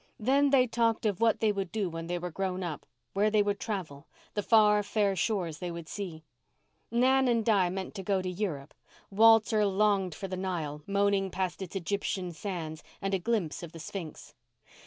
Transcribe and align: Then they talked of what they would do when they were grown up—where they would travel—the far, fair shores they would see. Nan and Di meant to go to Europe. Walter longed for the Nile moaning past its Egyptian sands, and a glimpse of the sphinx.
Then 0.19 0.49
they 0.49 0.65
talked 0.65 1.05
of 1.05 1.21
what 1.21 1.41
they 1.41 1.51
would 1.51 1.71
do 1.71 1.87
when 1.87 2.07
they 2.07 2.17
were 2.17 2.31
grown 2.31 2.63
up—where 2.63 3.29
they 3.29 3.43
would 3.43 3.59
travel—the 3.59 4.41
far, 4.41 4.81
fair 4.81 5.15
shores 5.15 5.59
they 5.59 5.69
would 5.69 5.87
see. 5.87 6.23
Nan 6.89 7.27
and 7.27 7.45
Di 7.45 7.69
meant 7.69 7.93
to 7.93 8.01
go 8.03 8.19
to 8.19 8.27
Europe. 8.27 8.73
Walter 9.11 9.63
longed 9.63 10.15
for 10.15 10.27
the 10.27 10.35
Nile 10.35 10.81
moaning 10.87 11.29
past 11.29 11.61
its 11.61 11.75
Egyptian 11.75 12.31
sands, 12.31 12.81
and 12.99 13.13
a 13.13 13.19
glimpse 13.19 13.61
of 13.61 13.73
the 13.73 13.79
sphinx. 13.79 14.33